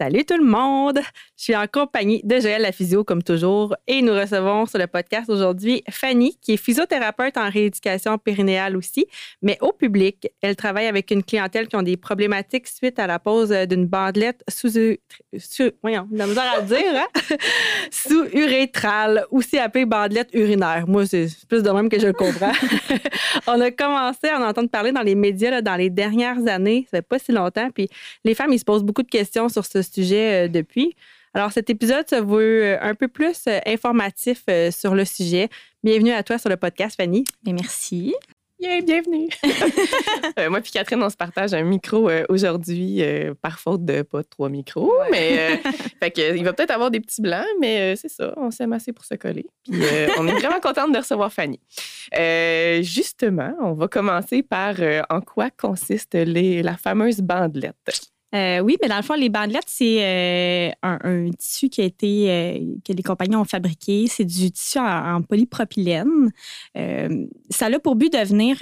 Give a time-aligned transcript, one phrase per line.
[0.00, 1.00] Salut tout le monde!
[1.36, 4.86] Je suis en compagnie de Joël la physio comme toujours et nous recevons sur le
[4.86, 9.08] podcast aujourd'hui Fanny qui est physiothérapeute en rééducation périnéale aussi,
[9.42, 10.28] mais au public.
[10.40, 14.44] Elle travaille avec une clientèle qui ont des problématiques suite à la pose d'une bandelette
[14.48, 14.68] sous,
[15.82, 17.36] voyons, la misère à le dire, hein?
[17.90, 20.84] sous urétrale, aussi appelée bandelette urinaire.
[20.86, 22.52] Moi, c'est plus de même que je le comprends.
[23.48, 26.86] On a commencé à en entendre parler dans les médias là, dans les dernières années,
[26.88, 27.88] ça fait pas si longtemps, puis
[28.24, 30.94] les femmes, ils se posent beaucoup de questions sur ce sujet euh, depuis.
[31.34, 35.48] Alors, cet épisode se veut euh, un peu plus euh, informatif sur le sujet.
[35.82, 37.24] Bienvenue à toi sur le podcast, Fanny.
[37.46, 38.14] Et merci.
[38.60, 39.28] Yeah, bienvenue.
[40.50, 43.00] moi puis Catherine, on se partage un micro aujourd'hui,
[43.40, 45.58] par faute de pas trois micros, mais
[46.02, 48.92] fait que, il va peut-être avoir des petits blancs, mais c'est ça, on s'aime assez
[48.92, 49.46] pour se coller.
[49.62, 49.80] Puis
[50.18, 51.60] on est vraiment contente de recevoir Fanny.
[52.82, 54.74] justement, on va commencer par
[55.08, 58.10] en quoi consiste les, la fameuse bandelette.
[58.34, 62.30] Euh, oui, mais dans le fond, les bandelettes, c'est euh, un, tissu qui a été
[62.30, 64.06] euh, que les compagnies ont fabriqué.
[64.06, 66.30] C'est du tissu en, polypropylène.
[66.74, 68.58] ça a pour but de venir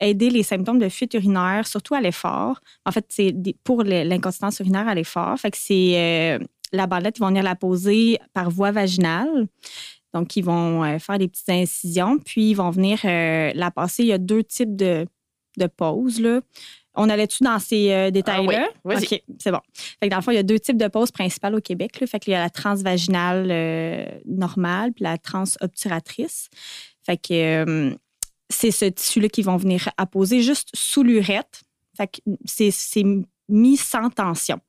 [0.00, 2.60] aider les symptômes de fuite urinaire, surtout à l'effort.
[2.84, 5.38] En fait, c'est pour l'incontinence urinaire à l'effort.
[5.38, 6.40] Fait que c'est
[6.72, 9.46] la bandelette, ils vont venir la poser par voie vaginale.
[10.12, 14.02] Donc, ils vont faire des petites incisions, puis ils vont venir la passer.
[14.02, 15.06] Il y a deux types de,
[15.56, 16.20] de poses.
[16.20, 16.40] Là.
[16.94, 18.68] On allait-tu dans ces euh, détails-là?
[18.68, 19.60] Ah oui, OK, c'est bon.
[19.72, 22.00] Fait que dans le fond, il y a deux types de poses principales au Québec.
[22.00, 22.06] Là.
[22.06, 26.48] Fait qu'il y a la transvaginale euh, normale puis la transobturatrice.
[27.04, 27.32] Fait que
[27.64, 27.94] euh,
[28.50, 31.62] c'est ce tissu-là qui vont venir apposer juste sous l'urètre.
[31.96, 33.04] Fait que c'est,
[33.48, 34.60] mis sans tension.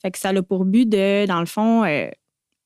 [0.00, 1.84] Fait que ça a pour but de, dans le fond,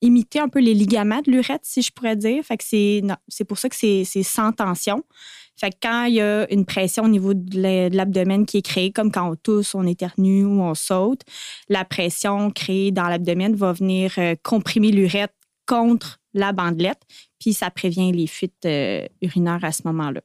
[0.00, 2.44] imiter un peu les ligaments de l'urètre, si je pourrais dire.
[2.44, 5.02] Fait que c'est, c'est pour ça que c'est, c'est sans tension.
[5.56, 8.92] Fait que quand il y a une pression au niveau de l'abdomen qui est créée,
[8.92, 11.22] comme quand on tousse, on éternue ou on saute,
[11.68, 15.34] la pression créée dans l'abdomen va venir euh, comprimer l'urètre
[15.66, 17.00] contre la bandelette,
[17.40, 20.20] puis ça prévient les fuites euh, urinaires à ce moment-là.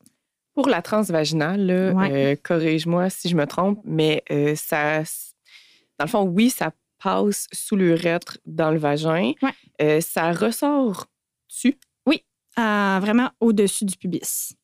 [0.53, 4.21] Pour la transvaginale, euh, corrige-moi si je me trompe, mais
[4.55, 4.99] ça,
[5.97, 9.31] dans le fond, oui, ça passe sous l'urètre dans le vagin.
[10.01, 11.79] ça ressort-tu?
[12.05, 12.25] Oui,
[12.57, 14.57] vraiment au-dessus du pubis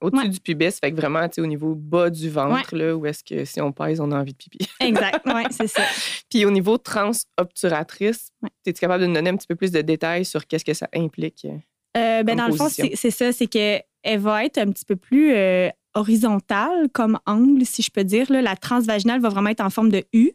[0.00, 3.44] au-dessus du pubis, fait que vraiment au niveau bas du ventre, là, où est-ce que
[3.44, 4.58] si on pèse, on a envie de pipi.
[4.80, 5.82] exact, oui, c'est ça.
[6.30, 8.30] Puis au niveau transobturatrice,
[8.66, 10.88] es-tu capable de nous donner un petit peu plus de détails sur qu'est-ce que ça
[10.94, 11.44] implique?
[11.44, 11.58] Euh,
[11.96, 13.82] euh ben, dans le fond, c'est ça, c'est qu'elle
[14.18, 18.30] va être un petit peu plus euh, horizontale comme angle, si je peux dire.
[18.30, 18.42] Là.
[18.42, 20.32] La transvaginale va vraiment être en forme de U.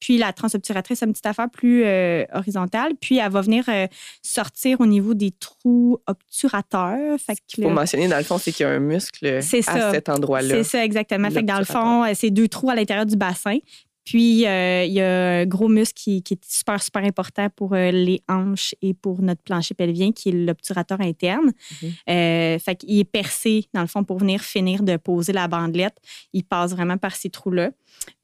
[0.00, 2.92] Puis la transobturatrice, une petite affaire plus euh, horizontale.
[3.00, 3.86] Puis elle va venir euh,
[4.22, 7.18] sortir au niveau des trous obturateurs.
[7.18, 10.08] Ce qu'il faut mentionner, dans le fond, c'est qu'il y a un muscle à cet
[10.08, 10.54] endroit-là.
[10.56, 11.30] C'est ça, exactement.
[11.30, 13.58] Fait que dans le fond, euh, c'est deux trous à l'intérieur du bassin.
[14.06, 17.90] Puis, euh, il y a un gros muscle qui, est super, super important pour euh,
[17.90, 21.50] les hanches et pour notre plancher pelvien, qui est l'obturateur interne.
[21.82, 21.90] Mhm.
[22.08, 25.96] Euh, fait qu'il est percé, dans le fond, pour venir finir de poser la bandelette.
[26.32, 27.72] Il passe vraiment par ces trous-là.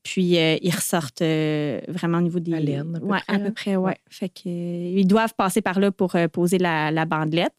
[0.05, 2.55] Puis, ils ressortent vraiment au niveau des...
[2.55, 3.97] À ouais, à peu près, ouais.
[4.09, 7.55] Fait qu'ils doivent passer par là pour poser la, la bandelette.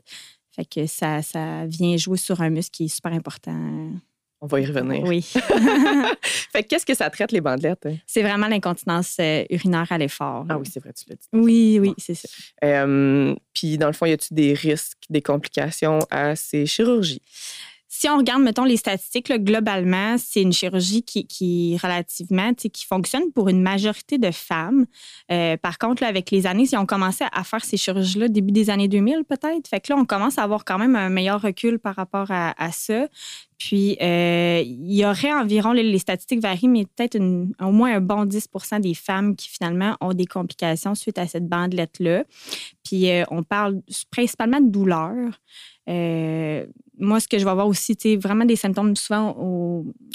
[0.55, 3.91] Fait que ça, ça vient jouer sur un muscle qui est super important
[4.43, 5.03] on va y revenir.
[5.05, 5.21] Oui.
[6.21, 7.85] fait qu'est-ce que ça traite, les bandelettes?
[7.85, 7.95] Hein?
[8.05, 10.45] C'est vraiment l'incontinence euh, urinaire à l'effort.
[10.49, 11.29] Ah oui, c'est vrai, tu l'as dit.
[11.31, 12.27] Oui, oui, c'est ça.
[13.53, 17.21] puis, dans le fond, y a-t-il des risques, des complications à ces chirurgies?
[18.03, 23.31] Si on regarde, mettons, les statistiques, globalement, c'est une chirurgie qui, qui relativement, qui fonctionne
[23.33, 24.87] pour une majorité de femmes.
[25.31, 28.69] Euh, par contre, avec les années, si on commençait à faire ces chirurgies-là, début des
[28.69, 31.79] années 2000 peut-être, fait que là, on commence à avoir quand même un meilleur recul
[31.79, 33.07] par rapport à, ça.
[33.57, 38.25] Puis, euh, il y aurait environ, les, statistiques varient, mais peut-être au moins un bon
[38.25, 38.49] 10
[38.81, 42.25] des femmes qui finalement ont des complications suite à cette bandelette-là.
[42.83, 43.81] Puis, euh, on parle
[44.11, 45.39] principalement de douleur
[46.99, 49.35] moi, ce que je vais voir aussi, c'est vraiment des symptômes souvent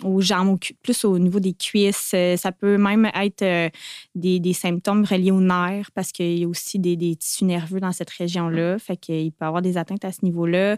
[0.05, 2.13] aux, jambes, plus au niveau des cuisses.
[2.15, 3.69] Euh, ça peut même être euh,
[4.15, 8.11] des, symptômes reliés aux nerfs parce qu'il y a aussi des, tissus nerveux dans cette
[8.11, 8.79] région-là.
[8.79, 10.77] Fait qu'il peut y avoir des atteintes à ce niveau-là.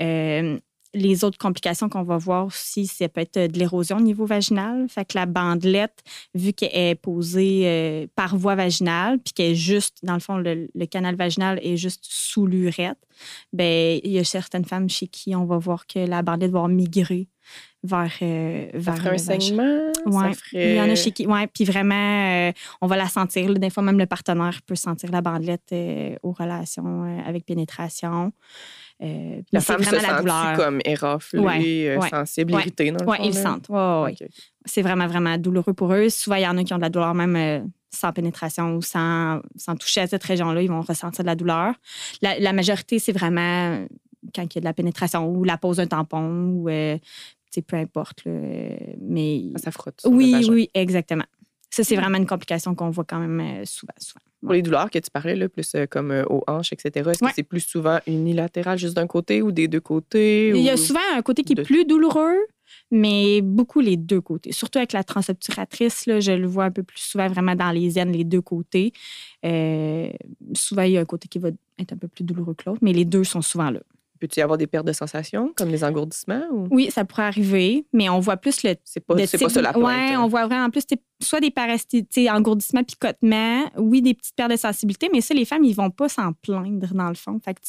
[0.00, 0.58] Euh,
[0.94, 4.86] les autres complications qu'on va voir aussi, ça peut être de l'érosion au niveau vaginal.
[4.88, 6.02] Fait que la bandelette,
[6.34, 10.36] vu qu'elle est posée euh, par voie vaginale, puis qu'elle est juste, dans le fond,
[10.36, 13.00] le, canal vaginal est juste sous l'urètre,
[13.52, 16.66] ben il y a certaines femmes chez qui on va voir que la bandelette va
[16.68, 17.28] migrer
[17.82, 19.92] vers, euh, vers un saignement.
[20.06, 20.32] Ouais.
[20.52, 21.26] Il y en a chez qui.
[21.26, 21.94] Ouais, puis vraiment,
[22.48, 23.54] euh, on va la sentir.
[23.54, 25.74] Des fois, même le partenaire peut sentir la bandelette
[26.22, 28.32] aux relations avec pénétration.
[29.02, 30.06] Euh, la femme se sent
[30.56, 33.70] comme éraflée, euh, sensible, irritée, Oui, ils le sentent.
[34.64, 36.08] C'est vraiment, vraiment douloureux pour eux.
[36.08, 37.60] Souvent, il y en a qui ont de la douleur même euh,
[37.90, 40.62] sans pénétration ou sans, sans toucher à cette région-là.
[40.62, 41.74] Ils vont ressentir de la douleur.
[42.20, 43.84] La, majorité, c'est vraiment
[44.34, 48.22] quand il y a de la pénétration ou la pose d'un tampon ou peu importe.
[49.00, 49.42] mais...
[49.56, 50.00] Ça frotte.
[50.06, 51.26] Oui, oui, exactement.
[51.70, 52.00] Ça, c'est mm.
[52.00, 53.94] vraiment une complication qu'on voit quand même souvent.
[53.98, 54.20] souvent.
[54.42, 57.20] Pour les douleurs que tu parlais, là, plus euh, comme euh, aux hanches, etc., est-ce
[57.20, 60.48] que c'est plus souvent unilatéral juste d'un côté ou des deux côtés?
[60.50, 62.38] Il y a souvent un côté qui est plus douloureux,
[62.90, 64.52] mais beaucoup les deux côtés.
[64.52, 67.98] Surtout avec la transobturatrice, là, je le vois un peu plus souvent vraiment dans les
[67.98, 68.92] aines, les deux côtés.
[69.44, 70.10] Euh,
[70.54, 72.80] souvent, il y a un côté qui va être un peu plus douloureux que l'autre,
[72.82, 73.80] mais les deux sont souvent là.
[74.20, 76.44] Peut-il y avoir des pertes de sensations, comme les engourdissements?
[76.70, 78.76] Oui, ça pourrait arriver, mais on voit plus le.
[78.84, 79.84] C'est pas, c'est pas ça la plainte.
[79.84, 80.20] Oui, hein.
[80.22, 80.86] on voit vraiment plus
[81.24, 85.64] soit des parasitites, engourdissements, picotements, oui, des petites pertes de sensibilité, mais ça, les femmes,
[85.64, 87.38] ils vont pas s'en plaindre, dans le fond.
[87.44, 87.60] Fait que,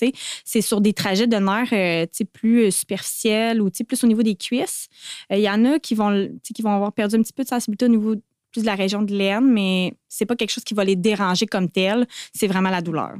[0.45, 4.35] c'est sur des trajets de nerfs euh, plus euh, superficiels ou plus au niveau des
[4.35, 4.87] cuisses.
[5.31, 7.49] Euh, il y en a qui vont, qui vont avoir perdu un petit peu de
[7.49, 8.15] sensibilité au niveau
[8.51, 11.47] plus de la région de l'aine, mais c'est pas quelque chose qui va les déranger
[11.47, 12.07] comme tel.
[12.33, 13.15] C'est vraiment la douleur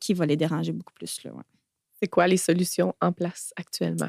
[0.00, 1.22] qui va les déranger beaucoup plus.
[1.24, 1.32] Là,
[2.02, 4.08] c'est quoi les solutions en place actuellement?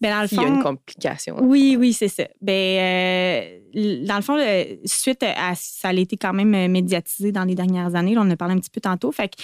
[0.00, 1.36] Ben dans le fond, il y a une complication.
[1.40, 2.24] Oui, oui, c'est ça.
[2.40, 4.36] Ben, euh, dans le fond,
[4.84, 8.18] suite à ça a été quand même euh, médiatisé dans les dernières années.
[8.18, 9.12] on en a parlé un petit peu tantôt.
[9.12, 9.40] Fait que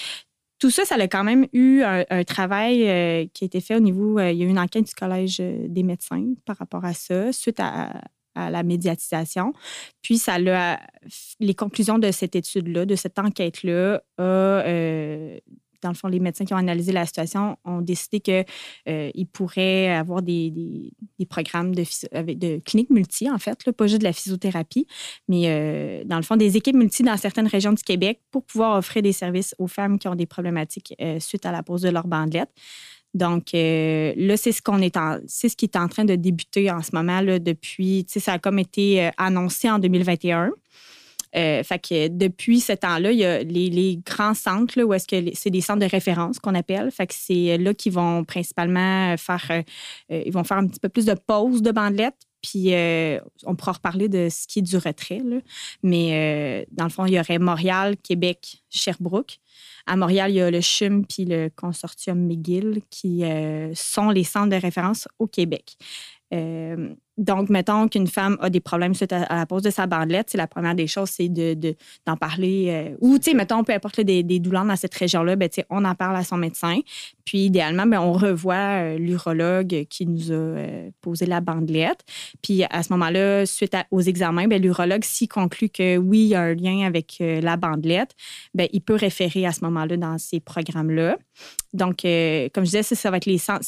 [0.58, 3.80] tout ça, ça a quand même eu un, travail euh, qui a été fait au
[3.80, 4.18] niveau.
[4.18, 7.60] il y a eu une enquête du Collège des médecins par rapport à ça, suite
[7.60, 7.92] à,
[8.34, 9.52] la médiatisation.
[10.02, 14.64] Puis, ça les conclusions de cette étude-là, de cette enquête-là, a
[15.82, 18.44] dans le fond, les médecins qui ont analysé la situation ont décidé qu'ils
[18.88, 20.92] euh, pourraient avoir des,
[21.28, 24.86] programmes de, avec de cliniques multi, en fait, là, pas juste de la physiothérapie,
[25.28, 28.78] mais euh, dans le fond, des équipes multi dans certaines régions du Québec pour pouvoir
[28.78, 31.90] offrir des services aux femmes qui ont des problématiques euh, suite à la pose de
[31.90, 32.50] leur bandelette.
[33.14, 34.96] Donc là, c'est ce qu'on est
[35.26, 38.38] c'est ce qui est en train de débuter en ce moment là, depuis, ça a
[38.38, 40.50] comme été annoncé en 2021.
[41.38, 45.30] Euh, fait que depuis ce temps-là, il y a les, grands centres, où est-ce que
[45.34, 46.90] c'est des centres de référence qu'on appelle.
[46.90, 49.62] Fait que c'est là qu'ils vont principalement faire, euh,
[50.10, 52.16] euh, ils vont faire un petit peu plus de pauses de bandelettes.
[52.40, 52.72] Puis
[53.46, 55.20] on pourra reparler de ce qui est du retrait.
[55.82, 59.40] Mais dans le fond, il y aurait Montréal, Québec, Sherbrooke.
[59.86, 63.24] À Montréal, il y a le CHUM puis le consortium McGill qui
[63.74, 65.76] sont les centres de référence au Québec.
[67.18, 70.46] Donc, mettons qu'une femme a des problèmes suite à, la pose de sa bandelette, la
[70.46, 72.66] première des choses, c'est d'en de, parler.
[72.68, 75.84] Euh, ou, tu sais, mettons, peu importe des, des, douleurs dans cette région-là, ben, on
[75.84, 76.78] en parle à son médecin.
[77.24, 82.04] Puis, idéalement, ben, on revoit euh, l'urologue qui nous a euh, posé la bandelette.
[82.40, 86.34] Puis, à ce moment-là, suite aux examens, ben, l'urologue, s'il conclut que oui, il y
[86.36, 88.14] a un lien avec la bandelette,
[88.54, 91.18] ben, il peut référer à ce moment-là dans ces programmes-là.
[91.72, 93.64] Donc, comme je disais, ça, ça va être les centres,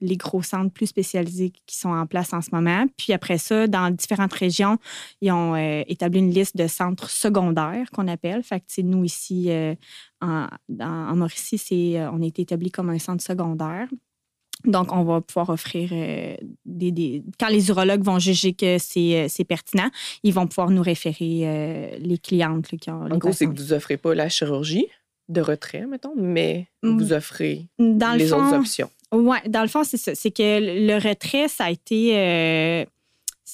[0.00, 2.86] les gros centres plus spécialisés qui sont en place en ce moment.
[2.96, 4.78] Puis après ça, dans différentes régions,
[5.20, 8.42] ils ont euh, établi une liste de centres secondaires qu'on appelle.
[8.42, 9.74] Fait que nous ici, euh,
[10.20, 10.46] en,
[10.80, 13.88] en, Mauricie, euh, on est établi comme un centre secondaire.
[14.64, 15.90] Donc, on va pouvoir offrir
[16.64, 19.90] des, Quand les urologues vont juger que c'est pertinent,
[20.22, 23.02] ils vont pouvoir nous référer les clientes qui ont.
[23.10, 24.86] En gros, c'est que vous n'offrez pas la chirurgie
[25.28, 26.96] de retrait, mettons, mais mm.
[26.96, 28.90] vous offrez les autres options.
[29.12, 30.14] Oui, dans le fond, c'est ça.
[30.14, 30.42] C'est que
[30.86, 32.86] le retrait, ça a été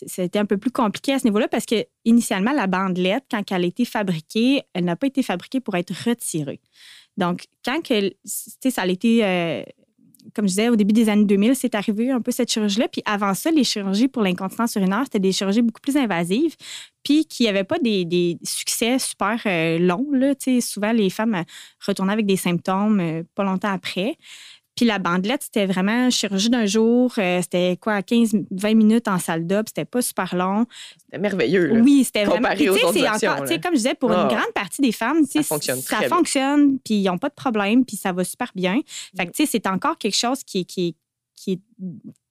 [0.07, 3.65] c'était un peu plus compliqué à ce niveau-là parce que initialement, la bandelette, quand elle
[3.65, 6.61] a été fabriquée, elle n'a pas été fabriquée pour être retirée.
[7.17, 9.63] Donc, quand que, ça a été, euh,
[10.35, 12.87] comme je disais, au début des années 2000, c'est arrivé un peu cette chirurgie-là.
[12.89, 16.55] Puis avant ça, les chirurgies pour l'incontinence urinaire, c'était des chirurgies beaucoup plus invasives,
[17.03, 20.13] puis qui n'avaient pas des, succès super euh, longs.
[20.13, 20.35] Là.
[20.61, 21.43] Souvent, les femmes
[21.85, 24.17] retournaient avec des symptômes euh, pas longtemps après.
[24.79, 27.13] Puis la bandelette, c'était vraiment chirurgie d'un jour.
[27.19, 29.67] Euh, c'était quoi, 15-20 minutes en salle d'op.
[29.67, 30.67] C'était pas super long.
[30.97, 31.81] C'était merveilleux.
[31.83, 32.51] Oui, c'était vraiment.
[32.51, 34.29] Autres encore, Comme je disais, pour une ah.
[34.29, 35.81] grande partie des femmes, ça fonctionne.
[35.81, 38.81] Ça fonctionne, puis ils n'ont pas de problème, puis ça va super bien.
[39.17, 40.95] Fait que, tu sais, c'est encore quelque chose qui, qui,
[41.35, 41.61] qui,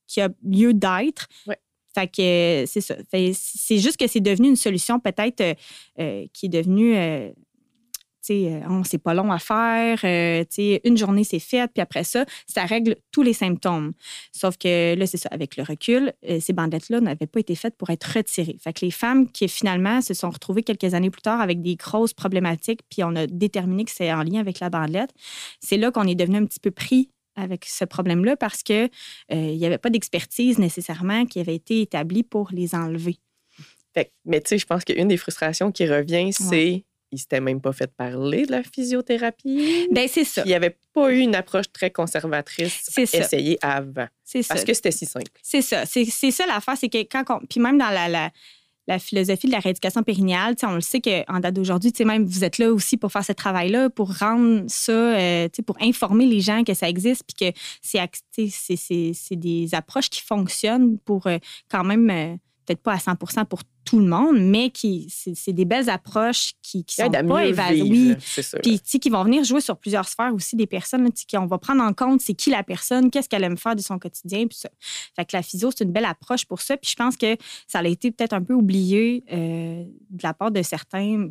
[0.07, 1.27] qui a lieu d'être.
[1.47, 1.59] Ouais.
[1.93, 2.95] Fait que c'est ça.
[3.11, 5.57] C'est juste que c'est devenu une solution peut-être
[5.99, 6.95] euh, qui est devenue
[8.27, 12.03] sais, on c'est pas long à faire, tu sais, une journée c'est fait, puis après
[12.03, 13.93] ça, ça règle tous les symptômes.
[14.31, 17.89] Sauf que là, c'est ça, avec le recul, ces bandelettes-là n'avaient pas été faites pour
[17.89, 18.57] être retirées.
[18.59, 21.75] Fait que les femmes qui finalement se sont retrouvées quelques années plus tard avec des
[21.75, 25.11] grosses problématiques, puis on a déterminé que c'est en lien avec la bandelette,
[25.59, 28.89] c'est là qu'on est devenu un petit peu pris avec ce problème-là parce qu'il
[29.31, 33.19] n'y avait pas d'expertise nécessairement qui avait été établie pour les enlever
[34.25, 37.73] mais tu sais, je pense qu'une des frustrations qui revient, c'est il s'était même pas
[37.73, 39.87] fait parler de la physiothérapie.
[39.91, 40.43] Ben c'est ça.
[40.45, 44.07] Il n'y avait pas eu une approche très conservatrice essayée avant.
[44.23, 44.53] C'est ça.
[44.53, 45.31] Parce que c'était si simple.
[45.41, 45.85] C'est ça.
[45.85, 47.39] C'est ça l'affaire, c'est que quand on...
[47.45, 48.31] Puis même dans la,
[48.87, 52.57] la, philosophie de la rééducation périnéale, on le sait qu'en date d'aujourd'hui, même vous êtes
[52.57, 56.73] là aussi pour faire ce travail-là, pour rendre ça, euh, pour informer les gens que
[56.73, 61.37] ça existe, puis que c'est des approches qui fonctionnent pour euh,
[61.69, 62.09] quand même...
[62.09, 62.35] Euh,
[62.67, 66.83] peut-être pas à 100% pour tout le monde, mais qui c'est des belles approches qui,
[66.83, 68.17] qui sont pas évaluées.
[68.61, 71.81] Puis qui vont venir jouer sur plusieurs sphères aussi des personnes qui on va prendre
[71.81, 74.69] en compte c'est qui la personne, qu'est-ce qu'elle aime faire de son quotidien puis ça.
[75.15, 76.75] Fait que la physio c'est une belle approche pour ça.
[76.75, 80.51] Puis je pense que ça a été peut-être un peu oublié euh, de la part
[80.51, 81.29] de certains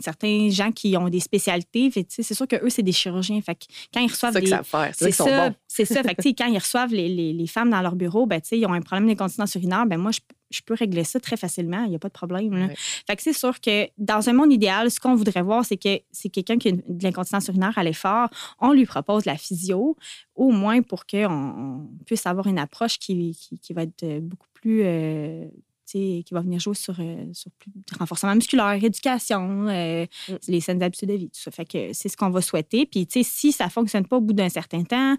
[0.00, 3.40] certains gens qui ont des spécialités, c'est sûr que eux c'est des chirurgiens.
[3.40, 3.56] Fait
[3.92, 4.46] quand ils reçoivent des...
[4.92, 6.02] c'est ça, c'est ça.
[6.02, 8.80] Fait quand ils reçoivent les, les, les, femmes dans leur bureau, ben, ils ont un
[8.80, 10.20] problème d'incontinence urinaire, ben moi je,
[10.54, 12.70] je, peux régler ça très facilement, il n'y a pas de problème.
[13.06, 16.00] Fait que c'est sûr que dans un monde idéal, ce qu'on voudrait voir, c'est que
[16.10, 18.28] c'est quelqu'un qui a de l'incontinence urinaire à l'effort,
[18.60, 19.96] on lui propose la physio,
[20.34, 25.46] au moins pour qu'on puisse avoir une approche qui, qui, va être beaucoup plus euh,
[25.94, 30.34] qui va venir jouer sur, euh, sur plus de renforcement musculaire, éducation, euh, mm.
[30.48, 31.50] les saines habitudes de vie, tout ça.
[31.50, 32.86] Fait que c'est ce qu'on va souhaiter.
[32.86, 35.16] Puis, si ça ne fonctionne pas au bout d'un certain temps,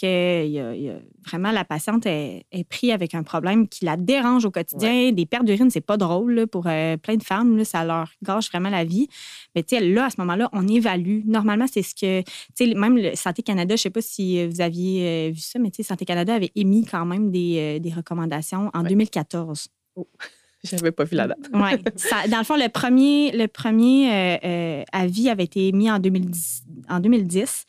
[0.00, 4.44] que y a, vraiment la patiente est, est prise avec un problème qui la dérange
[4.44, 7.84] au quotidien, des pertes d'urine, c'est pas drôle pour euh, plein de femmes, là, ça
[7.84, 9.08] leur gâche vraiment la vie.
[9.54, 11.22] Mais là, à ce moment-là, on évalue.
[11.26, 15.30] Normalement, c'est ce que, même le Santé Canada, je ne sais pas si vous aviez
[15.30, 19.68] vu ça, mais Santé Canada avait émis quand même des, des recommandations en 2014.
[20.64, 21.38] J'avais pas vu la date.
[21.52, 21.70] oui.
[22.30, 26.64] Dans le fond, le premier, le premier euh, euh, avis avait été mis en 2010,
[26.88, 27.64] en 2010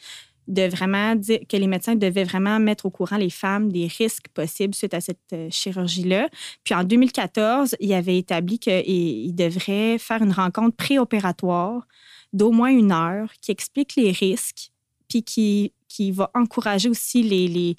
[0.48, 4.28] de vraiment dire que les médecins devaient vraiment mettre au courant les femmes des risques
[4.34, 6.28] possibles suite à cette euh, chirurgie-là.
[6.64, 11.88] Puis en 2014, il avait établi qu'il devrait faire une rencontre préopératoire
[12.34, 14.72] d'au moins une heure qui explique les risques,
[15.08, 17.76] puis qui, qui va encourager aussi les,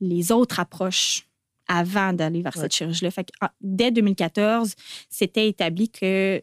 [0.00, 1.27] les autres approches
[1.68, 3.10] avant d'aller vers cette chirurgie-là.
[3.60, 4.74] dès 2014,
[5.08, 6.42] c'était établi que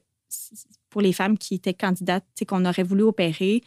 [0.90, 3.62] pour les femmes qui étaient candidates, qu'on aurait voulu opérer,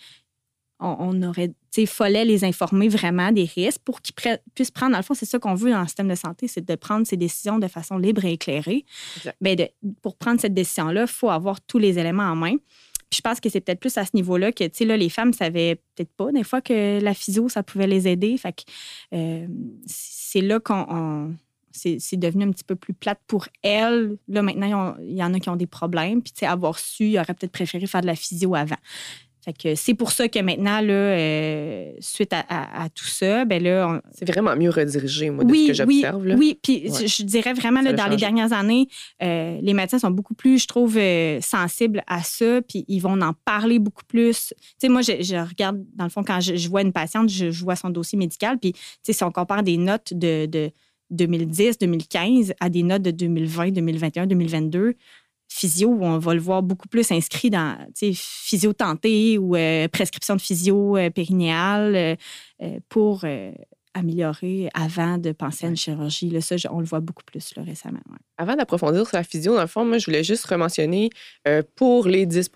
[0.81, 4.15] on, aurait, il fallait les informer vraiment des risques pour qu'ils
[4.55, 6.65] puissent prendre, dans le fond, c'est ça qu'on veut dans le système de santé, c'est
[6.65, 8.85] de prendre ces décisions de façon libre et éclairée.
[9.41, 9.69] Mais ben,
[10.03, 12.57] pour prendre cette décision-là, il faut avoir tous les éléments en main.
[13.11, 15.09] Puis je pense que c'est peut-être plus à ce niveau-là que, tu sais, là, les
[15.09, 18.37] femmes savaient peut-être pas des fois que la physio, ça pouvait les aider.
[18.37, 18.63] Fait que
[19.15, 19.47] euh,
[19.87, 21.35] c'est là qu'on
[21.71, 24.17] c'est devenu un petit peu plus plate pour elle.
[24.29, 26.23] Là, maintenant, il y en a qui ont des problèmes.
[26.23, 28.77] Puis, tu sais, avoir su, il aurait peut-être préféré faire de la physio avant.
[29.49, 34.03] Fait que c'est pour ça que maintenant, là, euh, suite à, tout ça, ben là...
[34.13, 36.23] C'est vraiment mieux redirigé, moi, de ce que j'observe.
[36.23, 36.59] Oui, oui.
[36.63, 38.89] Puis je, dirais vraiment, là, dans les dernières années,
[39.23, 43.19] euh, les médecins sont beaucoup plus, je trouve, euh, sensibles à ça, puis ils vont
[43.23, 44.53] en parler beaucoup plus.
[44.59, 47.77] Tu sais, moi, je, regarde, dans le fond, quand je, vois une patiente, je, vois
[47.77, 50.73] son dossier médical, puis, tu sais, si on compare des notes de
[51.11, 54.95] 2010, 2015 à des notes de 2020, 2021, 2022,
[55.49, 60.41] physio, on va le voir beaucoup plus inscrit dans physio tenté ou euh, prescription de
[60.41, 62.17] physio euh, périnéale
[62.63, 63.25] euh, pour
[63.95, 66.31] améliorer avant de penser à une chirurgie.
[66.31, 68.01] Là, ça, on le voit beaucoup plus récemment.
[68.37, 71.11] Avant d'approfondir sur la physio, dans le fond, moi, je voulais juste rementionner
[71.47, 72.51] euh, pour les 10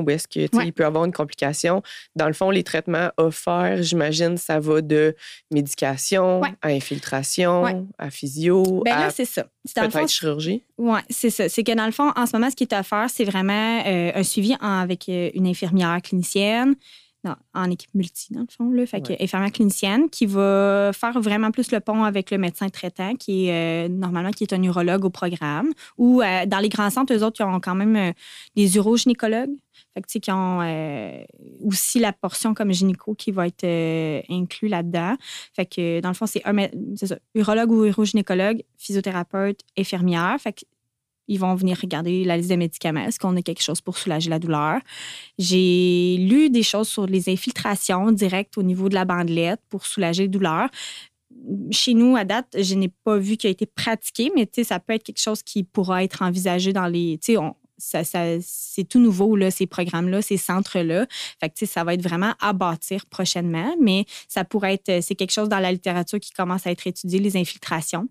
[0.00, 1.82] où est-ce qu'il il peut avoir une complication.
[2.16, 5.14] Dans le fond, les traitements offerts, j'imagine, ça va de
[5.50, 9.46] médication à infiltration, à physio, ben là, c'est ça.
[9.74, 10.62] Peut-être chirurgie.
[10.78, 11.48] Oui, c'est ça.
[11.48, 14.12] C'est que dans le fond, en ce moment, ce qui est offert, c'est vraiment euh,
[14.14, 16.74] un suivi avec euh, une infirmière clinicienne,
[17.54, 18.86] en équipe multi, dans le fond, là.
[18.86, 23.14] Fait que infirmière clinicienne qui va faire vraiment plus le pont avec le médecin traitant,
[23.14, 25.72] qui est euh, normalement qui est un urologue au programme.
[25.98, 28.12] Ou euh, dans les grands centres, eux autres, ils ont quand même euh,
[28.56, 29.54] des urogynécologues.
[29.94, 30.60] Fait que, qui ont
[31.62, 33.66] aussi la portion comme gynéco qui va être
[34.30, 35.16] inclus là-dedans.
[35.54, 36.56] Fait que, dans le fond, c'est un,
[36.96, 40.36] ça, urologue ou urogynécologue, physiothérapeute, infirmière.
[40.40, 40.62] Fait que
[41.28, 43.04] ils vont venir regarder la liste des médicaments.
[43.04, 44.80] Est-ce qu'on a quelque chose pour soulager la douleur?
[45.38, 50.24] J'ai lu des choses sur les infiltrations directes au niveau de la bandelette pour soulager
[50.24, 50.68] les douleurs.
[51.70, 54.92] Chez nous, à date, je n'ai pas vu qu'il a été pratiqué, mais ça peut
[54.92, 57.18] être quelque chose qui pourra être envisagé dans les
[57.82, 61.06] ça, c'est tout nouveau, là, ces programmes-là, ces centres-là.
[61.40, 65.32] Fait que, ça va être vraiment à bâtir prochainement, mais ça pourrait être, c'est quelque
[65.32, 68.08] chose dans la littérature qui commence à être étudié, les infiltrations.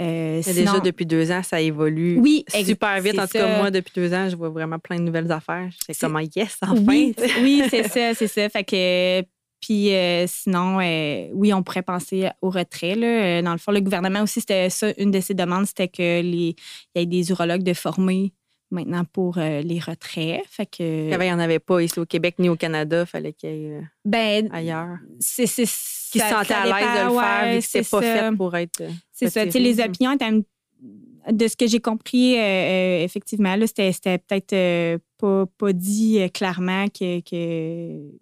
[0.00, 3.18] Euh, déjà, depuis deux ans, ça évolue oui, super vite.
[3.18, 5.70] En tout cas, moi, depuis deux ans, je vois vraiment plein de nouvelles affaires.
[5.86, 6.74] C'est comme, yes, enfin!
[6.86, 8.48] Oui, oui c'est ça, c'est ça.
[8.48, 9.22] Fait que
[9.62, 12.96] puis euh, sinon, euh, oui, on pourrait penser au retrait.
[12.96, 13.06] Là.
[13.06, 16.20] Euh, dans le fond, le gouvernement aussi, c'était ça, une de ses demandes, c'était que
[16.20, 16.56] les,
[16.94, 18.32] il y ait des urologues de formés
[18.72, 20.42] maintenant pour les retraits.
[20.48, 21.10] Fait que.
[21.10, 23.66] Il n'y en avait pas ici au Québec ni au Canada, il fallait qu'il y
[23.66, 24.98] ait ben, ailleurs.
[25.20, 28.36] C'est, c'est, qui se sentaient à l'aise de le faire, vu que c'est pas fait
[28.36, 28.82] pour être.
[29.12, 29.44] C'est ça.
[29.44, 30.16] Les opinions
[31.30, 37.20] de ce que j'ai compris, effectivement, là, c'était, c'était peut-être pas, pas dit clairement que,
[37.20, 38.12] que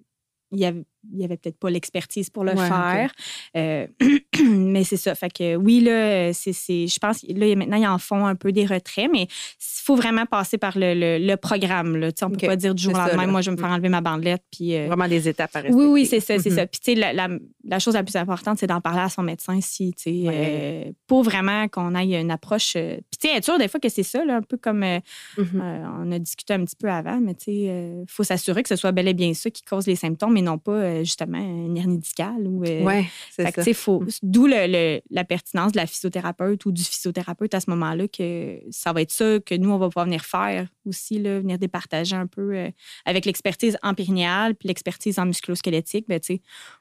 [0.52, 3.10] il y avait il n'y avait peut-être pas l'expertise pour le faire.
[3.56, 3.86] Euh,
[4.44, 5.14] mais c'est ça.
[5.14, 8.66] Fait que oui, là, c'est, je pense là, maintenant, ils en font un peu des
[8.66, 9.28] retraits, mais il
[9.58, 11.96] faut vraiment passer par le, le, programme.
[11.96, 12.10] Là.
[12.22, 13.74] on ne peut pas dire du jour au lendemain, moi, je vais me faire mm.
[13.74, 14.42] enlever ma bandelette.
[14.50, 15.82] Puis, euh, Vraiment des étapes à respecter.
[15.82, 16.38] Oui, oui, c'est ça.
[16.38, 16.64] C'est ça.
[16.64, 16.80] Mm-hmm.
[16.84, 17.28] Puis, la, la,
[17.64, 21.68] la, chose la plus importante, c'est d'en parler à son médecin si, euh, pour vraiment
[21.68, 22.74] qu'on aille une approche.
[22.74, 25.82] puis, tu sais, être sûr des fois que c'est ça, là, un peu comme mm-hmm.
[25.98, 29.08] on a discuté un petit peu avant, mais il faut s'assurer que ce soit bel
[29.08, 32.46] et bien ça qui cause les symptômes, mais non pas justement une hernie discale.
[32.46, 33.74] Ou, euh, ouais, c'est ça.
[33.74, 38.60] Faut, d'où le, la pertinence de la physiothérapeute ou du physiothérapeute à ce moment-là, que
[38.70, 42.16] ça va être ça que nous, on va pouvoir venir faire aussi, là, venir départager
[42.16, 42.70] un peu euh,
[43.04, 46.06] avec l'expertise en périnéale puis l'expertise en musculosquelettique.
[46.08, 46.20] Ben,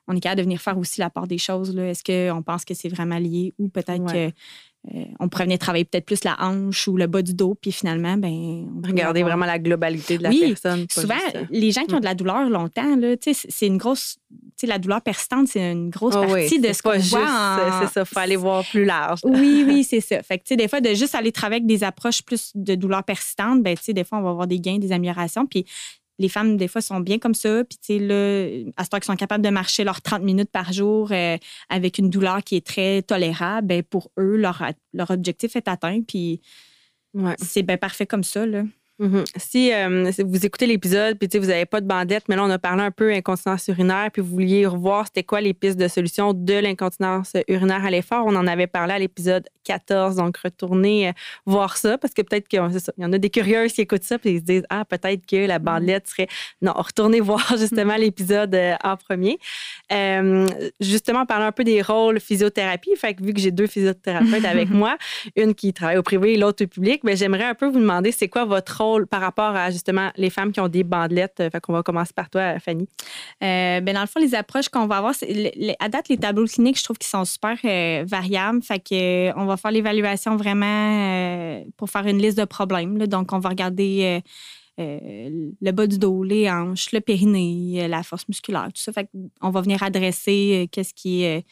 [0.08, 1.78] on est capable de venir faire aussi la part des choses.
[1.78, 4.32] Est-ce qu'on pense que c'est vraiment lié ou peut-être que
[4.96, 8.16] euh, on venir travailler peut-être plus la hanche ou le bas du dos, puis finalement,
[8.16, 10.86] ben, regarder vraiment la globalité de la personne.
[10.90, 11.16] Souvent,
[11.50, 14.18] les gens qui ont de la douleur longtemps, c'est une grosse,
[14.64, 17.82] la douleur persistante, c'est une grosse oh partie de ce qu'on voit.
[17.82, 19.20] C'est ça, il faut aller voir plus large.
[19.24, 20.24] Oui, oui, c'est ça.
[20.24, 23.62] Fait que, des fois, de juste aller travailler avec des approches plus de douleur persistante,
[23.62, 25.46] ben, des fois, on va avoir des gains, des améliorations.
[25.46, 25.66] Puis
[26.20, 27.64] les femmes, des fois, sont bien comme ça.
[27.64, 30.52] Puis, tu sais, là, à ce temps qu'ils sont capables de marcher leurs 30 minutes
[30.52, 31.38] par jour euh,
[31.70, 34.62] avec une douleur qui est très tolérable, ben, pour eux, leur,
[34.94, 36.02] leur objectif est atteint.
[36.02, 36.42] Puis,
[37.40, 38.64] c'est bien parfait comme ça, là.
[39.00, 39.24] Mhm.
[39.56, 42.60] Euh, si, vous écoutez l'épisode, puis vous n'avez pas de bandette, mais là, on a
[42.60, 46.34] parlé un peu incontinence urinaire, puis vous vouliez revoir c'était quoi les pistes de solution
[46.34, 48.26] de l'incontinence urinaire à l'effort.
[48.28, 51.12] On en avait parlé à l'épisode 14, donc retournez euh,
[51.46, 54.32] voir ça, parce que peut-être qu'il y en a des curieux qui écoutent ça, puis
[54.32, 56.28] ils se disent, ah, peut-être que la bandette serait.
[56.62, 59.40] Non, retournez voir justement l'épisode euh, en premier.
[60.82, 62.96] justement, parler un peu des rôles physiothérapie.
[62.98, 64.98] Fait que vu que j'ai deux physiothérapeutes avec moi,
[65.38, 67.80] une qui travaille au privé et l'autre au public, mais ben, j'aimerais un peu vous
[67.80, 71.44] demander c'est quoi votre rôle par rapport à justement les femmes qui ont des bandelettes?
[71.52, 72.88] Fait qu'on va commencer par toi, Fanny.
[73.44, 75.14] Euh, ben dans le fond, les approches qu'on va avoir,
[75.80, 78.62] à date, les tableaux cliniques, je trouve qu'ils sont super euh, variables.
[78.64, 82.98] Fait que, on va faire l'évaluation vraiment euh, pour faire une liste de problèmes.
[83.08, 84.22] Donc, on va regarder
[84.78, 88.94] le bas du dos, les hanches, le périnée, la force musculaire, tout ça.
[88.94, 89.10] Fait
[89.42, 91.46] on va venir adresser qu'est-ce qui est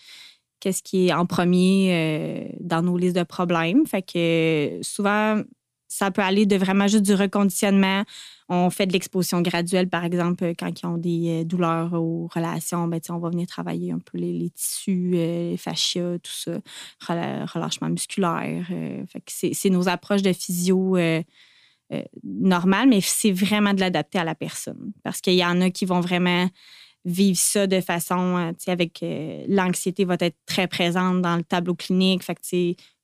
[0.59, 3.85] qu'est-ce qui est en premier dans nos listes de problèmes.
[3.85, 5.41] Fait que souvent,
[5.87, 8.03] ça peut aller de vraiment juste du reconditionnement.
[8.49, 12.87] On fait de l'exposition graduelle, par exemple, quand ils ont des euh, douleurs aux relations,
[12.87, 16.59] ben, on va venir travailler un peu les, tissus, euh, les fascias, tout ça,
[17.09, 18.65] relâchement musculaire.
[18.71, 20.97] Euh, c'est nos approches de physio
[22.23, 24.91] normales, mais c'est vraiment de l'adapter à la personne.
[25.03, 26.49] Parce qu'il y en a qui vont vraiment
[27.05, 29.05] vivre ça de façon, avec
[29.47, 32.23] l'anxiété va être très présente dans le tableau clinique.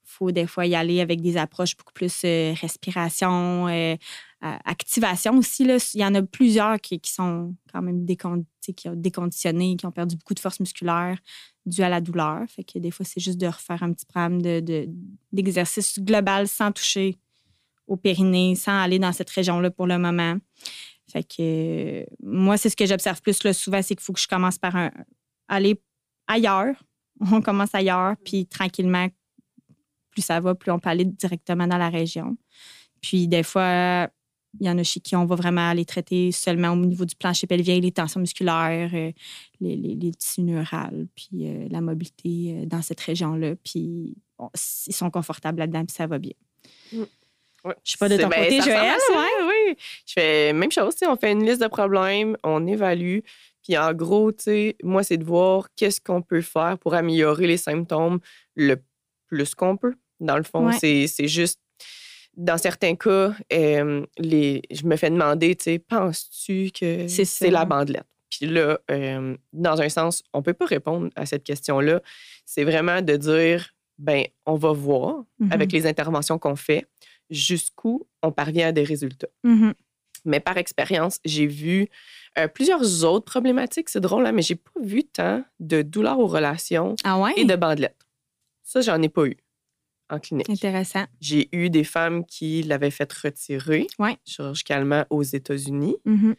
[0.04, 3.96] Faut des fois y aller avec des approches beaucoup plus euh, respiration, euh,
[4.42, 5.64] activation aussi.
[5.64, 5.78] Là.
[5.94, 10.16] Il y en a plusieurs qui, sont quand même qui ont déconditionné, qui ont perdu
[10.16, 11.18] beaucoup de force musculaire
[11.66, 12.42] dû à la douleur.
[12.50, 14.42] Fait que des fois, c'est juste de refaire un petit programme
[15.32, 17.18] d'exercice de, global sans toucher
[17.88, 20.36] au périnée, sans aller dans cette région-là pour le moment.
[21.12, 24.28] Fait que moi, c'est ce que j'observe plus là, souvent, c'est qu'il faut que je
[24.28, 24.76] commence par
[25.48, 25.82] aller
[26.28, 26.76] ailleurs.
[27.32, 29.08] On commence ailleurs, puis tranquillement,
[30.14, 32.38] plus ça va, plus on peut aller directement dans la région.
[33.02, 34.10] Puis des fois,
[34.60, 37.16] il y en a chez qui on va vraiment aller traiter seulement au niveau du
[37.16, 39.12] plancher pelvien, les tensions musculaires, euh,
[39.60, 43.56] les, les, tissus neurales, puis euh, la mobilité euh, dans cette région-là.
[43.64, 44.16] Puis
[44.88, 46.34] ils sont confortables là-dedans, puis ça va bien.
[46.92, 47.04] Mm.
[47.66, 47.76] Ouais.
[47.84, 48.98] Je suis pas de ton ben, côté, Joël.
[49.48, 50.96] Oui, je fais même chose.
[51.08, 53.20] On fait une liste de problèmes, on évalue.
[53.64, 54.32] Puis en gros,
[54.84, 58.20] moi, c'est de voir qu'est-ce qu'on peut faire pour améliorer les symptômes
[58.56, 58.76] le
[59.28, 59.96] plus qu'on peut.
[60.24, 61.60] Dans le fond, c'est juste
[62.36, 68.08] dans certains cas, les, je me fais demander, tu sais, penses-tu que c'est la bandelette?
[68.30, 68.80] Puis là,
[69.54, 72.02] dans un sens, on ne peut pas répondre à cette question-là.
[72.46, 75.74] C'est vraiment de dire, ben, on va voir avec mm-hmm.
[75.74, 76.88] les interventions qu'on fait
[77.30, 79.28] jusqu'où on parvient à des résultats.
[79.44, 79.74] Mhm.
[80.26, 81.90] Mais par expérience, j'ai vu
[82.38, 83.90] euh, plusieurs autres problématiques.
[83.90, 87.34] C'est drôle, hein, mais j'ai pas vu tant de douleurs aux relations Ah ouais?
[87.36, 88.00] et de bandelettes.
[88.64, 89.36] Ça, j'en ai pas eu
[90.14, 90.50] en clinique.
[90.50, 91.06] Intéressant.
[91.22, 94.18] J'ai eu des femmes qui l'avaient fait retirer Ouais.
[94.26, 95.96] chirurgicalement aux États-Unis.
[96.06, 96.36] Mhm.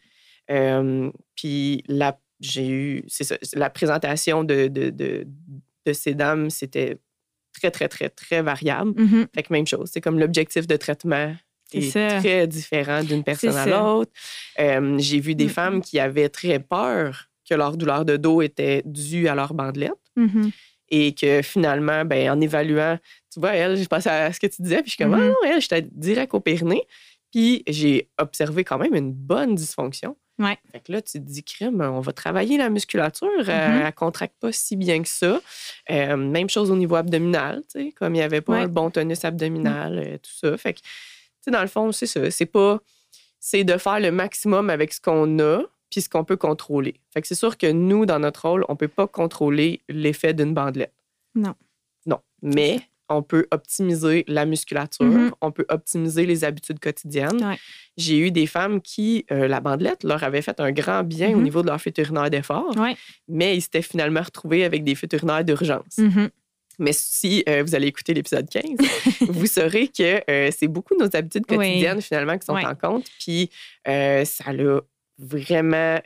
[0.50, 5.26] Euh, puis la, j'ai eu, c'est ça, la présentation de, de, de,
[5.86, 6.98] de ces dames, c'était
[7.54, 8.92] très, très, très, très variable.
[9.00, 9.26] Mhm.
[9.34, 11.34] Fait que même chose, c'est comme l'objectif de traitement
[11.72, 14.12] est très différent d'une personne à l'autre.
[14.60, 15.48] Euh, j'ai vu des Mm.
[15.48, 19.92] femmes qui avaient très peur que leur douleur de dos était due à leur bandelette
[20.90, 22.98] et que finalement, ben, en évaluant,
[23.34, 25.20] tu vois, elle, je pensais à ce que tu disais, puis je suis comme, Mhm.
[25.22, 26.40] ah non, elle, j'étais direct au.
[27.32, 30.16] Puis j'ai observé quand même une bonne dysfonction.
[30.38, 30.58] Ouais.
[30.72, 33.28] Fait que là, tu te dis, crème, on va travailler la musculature.
[33.38, 33.76] euh, Mhm.
[33.80, 35.40] elle ne contracte pas si bien que ça.
[35.90, 38.60] Euh, même chose au niveau abdominal, tu sais, comme il n'y avait pas Ouais.
[38.60, 40.56] un bon tonus abdominal, euh, tout ça.
[40.56, 40.86] Fait que, tu
[41.42, 42.30] sais, dans le fond, c'est ça.
[42.30, 42.80] C'est pas.
[43.40, 46.94] C'est de faire le maximum avec ce qu'on a puis ce qu'on peut contrôler.
[47.12, 50.32] Fait que c'est sûr que nous, dans notre rôle, on ne peut pas contrôler l'effet
[50.34, 50.94] d'une bandelette.
[51.36, 51.54] Non.
[52.06, 52.20] Non.
[52.42, 55.32] Mais on peut optimiser la musculature, Mhm.
[55.40, 57.44] on peut optimiser les habitudes quotidiennes.
[57.44, 57.58] Ouais.
[57.96, 61.36] J'ai eu des femmes qui, euh, la bandelette leur avait fait un grand bien au
[61.36, 61.42] Mhm.
[61.42, 62.96] niveau de leur fuite urinaire d'effort, Ouais.
[63.28, 65.98] mais ils s'étaient finalement retrouvés avec des fuites urinaires d'urgence.
[65.98, 66.30] Mhm.
[66.80, 68.64] Mais si euh, vous allez écouter l'épisode 15,
[69.30, 71.56] vous saurez que euh, c'est beaucoup nos habitudes Oui.
[71.56, 73.06] quotidiennes finalement qui sont en compte.
[73.20, 73.48] Puis
[73.86, 74.80] euh, ça l'a
[75.16, 76.00] vraiment.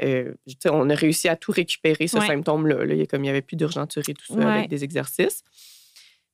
[0.67, 2.85] on a réussi à tout récupérer, ce symptôme-là.
[2.85, 3.07] là.
[3.07, 5.43] Comme il n'y avait plus d'urgenturie, tout ça, avec des exercices.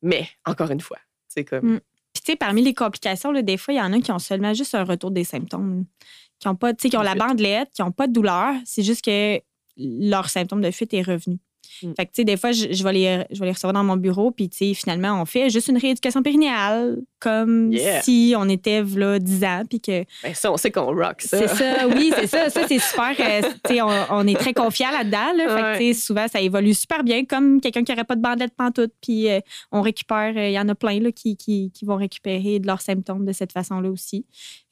[0.04, 1.74] Mais encore une fois, c'est comme.
[1.74, 1.80] Mm.
[2.12, 4.20] Puis, tu sais, parmi les complications, là, des fois, il y en a qui ont
[4.20, 5.84] seulement juste un retour des symptômes.
[6.38, 8.54] Qui ont pas, tu sais, qui ont la bandelette, qui n'ont pas de douleur.
[8.64, 9.40] C'est juste que
[9.76, 11.38] leur symptôme de fuite est revenu.
[11.82, 11.92] Mm.
[11.96, 13.84] Fait que, tu sais, des fois, je, je vais les, je vais les recevoir dans
[13.84, 18.02] mon bureau, puis, tu sais, finalement, on fait juste une rééducation périnéale, comme Yeah.
[18.02, 21.38] si on était, là, 10 ans, puis que Ben ça, on sait qu'on rock ça.
[21.38, 22.50] c'est ça, oui, c'est ça.
[22.50, 23.12] Ça, c'est super.
[23.18, 25.32] euh, tu sais, on, on est très confiant là-dedans.
[25.36, 25.78] Là, Fait que, Ouais.
[25.78, 28.92] tu sais, souvent, ça évolue super bien, comme quelqu'un qui n'aurait pas de bandelette pantoute.
[29.00, 29.40] Puis euh,
[29.72, 32.66] on récupère, euh, il y en a plein là, qui, qui, qui vont récupérer de
[32.66, 34.26] leurs symptômes de cette façon-là aussi.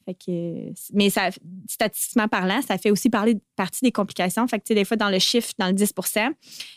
[0.05, 1.29] Fait que, mais ça,
[1.69, 4.47] statistiquement parlant, ça fait aussi parler, partie des complications.
[4.47, 6.31] Fait que, tu sais, des fois, dans le chiffre, dans le 10%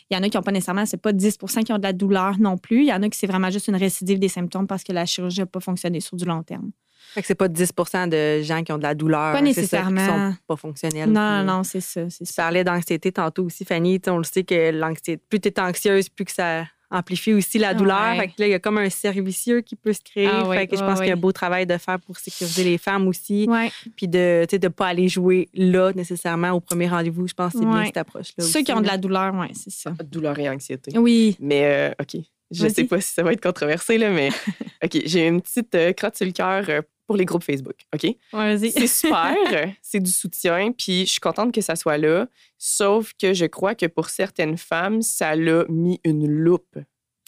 [0.09, 1.93] il y en a qui n'ont pas nécessairement, c'est pas 10 qui ont de la
[1.93, 2.83] douleur non plus.
[2.83, 5.05] Il y en a qui c'est vraiment juste une récidive des symptômes parce que la
[5.05, 6.71] chirurgie n'a pas fonctionné sur du long terme.
[7.13, 9.31] Fait que c'est pas 10% de gens qui ont de la douleur.
[9.31, 10.01] Pas ça, nécessairement.
[10.01, 11.11] Qui sont pas fonctionnels.
[11.11, 12.05] Non, non, c'est ça.
[12.07, 13.99] Tu parlais d'anxiété tantôt aussi, Fanny.
[14.07, 17.73] On le sait que l'anxiété, plus tu es anxieuse, plus que ça amplifie aussi la
[17.73, 18.11] douleur.
[18.11, 18.17] Ouais.
[18.17, 20.29] Fait que là, il y a comme un servicieux qui peut se créer.
[20.31, 21.99] Ah oui, fait que je ouais, pense qu'il y a un beau travail de faire
[21.99, 23.45] pour sécuriser les femmes aussi.
[23.49, 23.71] Ouais.
[23.95, 27.27] Puis de ne de pas aller jouer là nécessairement au premier rendez-vous.
[27.27, 28.43] Je pense que c'est bien cette approche-là.
[28.43, 29.91] Ceux aussi, qui ont de la douleur, oui, c'est ça.
[30.05, 30.97] Douleur et anxiété.
[30.97, 31.35] Oui.
[31.39, 32.21] Mais euh, OK.
[32.49, 32.73] Je Vas-y.
[32.73, 34.29] sais pas si ça va être controversé, là, mais
[34.83, 37.75] OK, j'ai une petite euh, crotte sur le cœur euh, pour les groupes Facebook.
[37.95, 38.05] OK?
[38.33, 38.71] Vas-y.
[38.71, 39.33] C'est super,
[39.81, 42.27] c'est du soutien, puis je suis contente que ça soit là.
[42.59, 46.77] Sauf que je crois que pour certaines femmes, ça l'a mis une loupe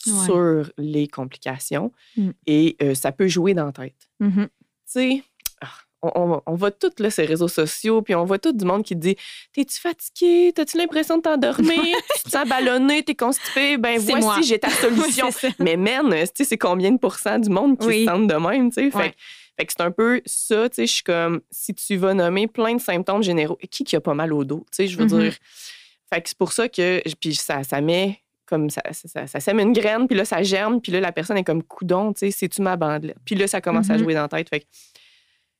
[0.07, 0.25] Ouais.
[0.25, 2.29] sur les complications Mm.
[2.47, 4.07] et euh, ça peut jouer dans la tête.
[4.21, 4.47] Mhm.
[4.47, 4.49] Tu
[4.85, 5.23] sais,
[5.59, 5.67] ah,
[6.01, 8.83] on, on, on voit toutes là, ces réseaux sociaux, puis on voit tout du monde
[8.85, 9.17] qui dit
[9.51, 11.73] T'es-tu fatigué T'as-tu l'impression de t'endormir?
[12.15, 15.31] Tu te sens ballonné T'es constipé Ben voici, j'ai ta solution.
[15.31, 15.53] C'est ça.
[15.59, 18.05] Mais man, tu sais, c'est combien de pourcents du monde qui Oui.
[18.05, 18.91] se sentent de même, tu sais?
[18.91, 19.09] Fait, Ouais.
[19.11, 19.15] que-
[19.59, 22.47] fait que c'est un peu ça, tu sais, je suis comme, si tu vas nommer
[22.47, 25.03] plein de symptômes généraux, qui qui a pas mal au dos, tu sais, je veux
[25.03, 25.19] Mhm.
[25.19, 25.35] dire?
[26.11, 29.59] Fait que c'est pour ça que, puis ça, ça met comme ça, ça, ça- sème
[29.59, 32.31] une graine, puis là, ça germe, puis là, la personne est comme coudon, tu sais,
[32.31, 33.17] c'est-tu ma bandelette?
[33.25, 33.99] Puis là, ça commence à Mhm.
[33.99, 34.49] jouer dans la tête.
[34.49, 34.65] Fait que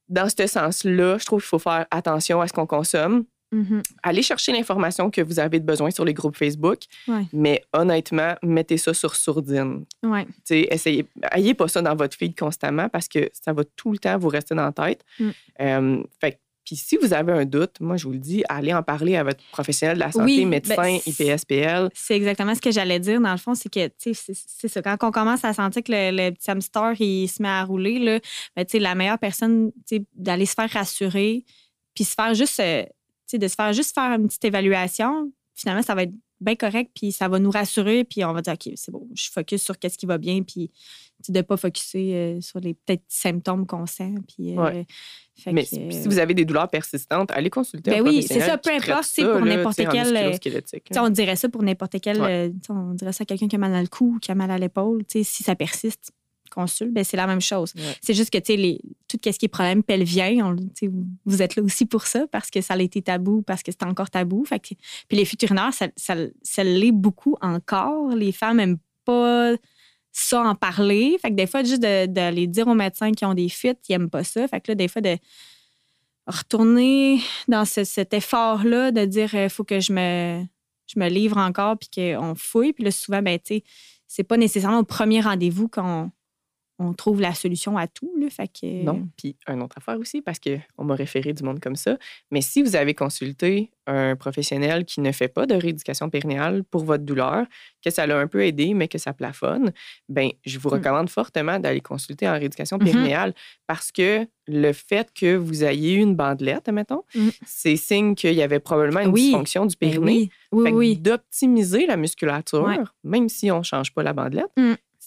[0.07, 3.25] dans ce sens-là, je trouve qu'il faut faire attention à ce qu'on consomme.
[3.51, 3.81] Mhm.
[4.03, 7.23] Allez chercher l'information que vous avez de besoin sur les groupes Facebook, Ouais.
[7.33, 9.85] mais honnêtement, mettez ça sur sourdine.
[10.03, 10.27] Ouais.
[10.49, 14.17] Essayez, ayez pas ça dans votre feed constamment parce que ça va tout le temps
[14.17, 15.03] vous rester dans la tête.
[15.19, 15.29] Mm.
[15.62, 18.83] Euh, fait puis si vous avez un doute, moi, je vous le dis, allez en
[18.83, 21.89] parler à votre professionnel de la santé, Oui, médecin, ben, IPSPL.
[21.95, 24.81] C'est exactement ce que j'allais dire, dans le fond, c'est que, c'est- ça.
[24.83, 27.97] Quand on commence à sentir que le, le petit hamster, il se met à rouler,
[27.97, 28.19] là,
[28.55, 29.71] ben, la meilleure personne,
[30.15, 31.43] d'aller se faire rassurer,
[31.95, 32.83] puis se faire juste, euh,
[33.37, 37.11] de se faire juste faire une petite évaluation, finalement, ça va être bien correct, puis
[37.11, 39.97] ça va nous rassurer, puis on va dire, OK, c'est bon, je focus sur qu'est-ce
[39.97, 40.71] qui va bien, puis
[41.27, 44.13] de ne pas focuser euh, sur les peut-être symptômes qu'on sent.
[44.25, 44.85] Puis, euh, Ouais.
[45.37, 48.03] fait Mais que, si- euh, si vous avez des douleurs persistantes, allez consulter Ben un
[48.09, 50.31] oui, c'est ça, peu importe, c'est pour n'importe quel, là.
[51.03, 52.21] on dirait ça pour n'importe quel.
[52.21, 52.53] Ouais.
[52.69, 54.57] on dirait ça à quelqu'un qui a mal dans le cou, qui a mal à
[54.57, 55.03] l'épaule.
[55.11, 56.13] Si ça persiste,
[56.60, 57.74] consulte, ben c'est la même chose.
[57.76, 57.95] Ouais.
[58.02, 60.56] C'est juste que tu sais, les- tout ce qui est problème pelvien, on-
[61.26, 63.84] vous- êtes là aussi pour ça, parce que ça a été tabou, parce que c'est
[63.84, 64.43] encore tabou.
[64.45, 64.76] Fait que-
[65.08, 68.10] puis les fuites urinaires, ça, ça, ça l'est beaucoup encore.
[68.15, 69.54] Les femmes n'aiment pas
[70.12, 71.17] ça en parler.
[71.22, 73.80] Fait que des fois, juste de, de les dire aux médecins qui ont des fuites,
[73.88, 74.48] ils n'aiment pas ça.
[74.48, 75.15] Fait que là, des fois, de
[76.28, 80.43] retourner dans cet effort-là, de dire il faut que je me,
[80.88, 82.74] je me livre encore puis qu'on fouille.
[82.74, 83.63] Puis là, souvent, ben, tu sais,
[84.08, 86.12] c'est pas nécessairement au premier rendez-vous qu'on
[86.79, 88.11] on trouve la solution à tout.
[88.19, 88.83] Là, fait que...
[88.83, 89.07] Non.
[89.17, 91.97] Puis, un autre affaire aussi, parce qu'on m'a référé du monde comme ça.
[92.31, 96.85] Mais si vous avez consulté un professionnel qui ne fait pas de rééducation périnéale pour
[96.85, 97.45] votre douleur,
[97.83, 99.73] que ça l'a un peu aidé, mais que ça plafonne,
[100.07, 100.73] ben je vous mmh.
[100.73, 103.33] recommande fortement d'aller consulter en rééducation mmh périnéale
[103.67, 107.29] parce que le fait que vous ayez une bandelette, mettons, mmh.
[107.45, 110.29] c'est signe qu'il y avait probablement une dysfonction du ben périnée.
[110.51, 114.51] Oui, oui, D'optimiser la musculature, même si on ne change pas la bandelette,